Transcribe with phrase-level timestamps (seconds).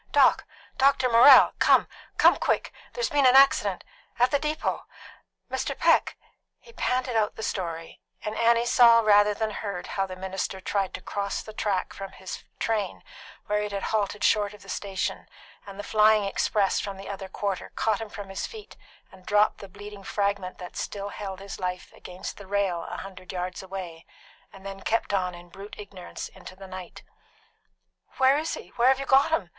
[0.09, 0.45] "Doc
[0.79, 2.73] Doctor Morrell, come come quick!
[2.93, 3.83] There's been an accident
[4.17, 4.87] at the depot.
[5.47, 5.77] Mr.
[5.77, 6.17] Peck"
[6.59, 10.95] He panted out the story, and Annie saw rather than heard how the minister tried
[10.95, 13.03] to cross the track from his train,
[13.45, 15.29] where it had halted short of the station,
[15.67, 18.75] and the flying express from the other quarter caught him from his feet,
[19.11, 23.31] and dropped the bleeding fragment that still held his life beside the rail a hundred
[23.31, 24.07] yards away,
[24.51, 27.03] and then kept on in brute ignorance into the night.
[28.17, 28.69] "Where is he?
[28.77, 29.49] Where have you got him?"